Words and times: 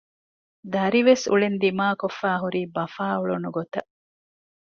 ދަރިވެސް 0.73 1.25
އުޅެން 1.31 1.57
ދިމާކޮށްފައި 1.61 2.39
ހުރީ 2.43 2.61
ބަފާ 2.75 3.05
އުޅުނު 3.19 3.49
ގޮތަށް 3.55 3.89